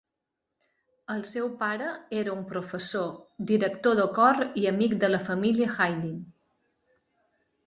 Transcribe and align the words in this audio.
El 1.15 1.19
seu 1.31 1.49
pare 1.59 1.89
era 2.21 2.33
un 2.37 2.41
professor, 2.53 3.11
director 3.53 3.99
de 4.01 4.07
cor 4.17 4.41
i 4.63 4.67
amic 4.73 4.97
de 5.05 5.11
la 5.13 5.21
família 5.29 5.71
Haydn. 5.77 6.19